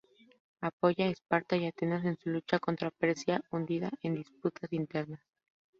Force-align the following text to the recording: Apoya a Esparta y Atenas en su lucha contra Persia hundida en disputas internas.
Apoya 0.61 1.05
a 1.05 1.09
Esparta 1.09 1.55
y 1.57 1.67
Atenas 1.67 2.03
en 2.05 2.17
su 2.17 2.31
lucha 2.31 2.57
contra 2.57 2.89
Persia 2.89 3.43
hundida 3.51 3.91
en 4.01 4.15
disputas 4.15 4.73
internas. 4.73 5.21